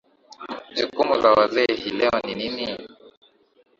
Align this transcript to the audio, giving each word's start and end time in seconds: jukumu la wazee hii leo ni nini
jukumu 0.73 1.15
la 1.15 1.31
wazee 1.31 1.73
hii 1.75 1.89
leo 1.89 2.11
ni 2.25 2.35
nini 2.35 2.77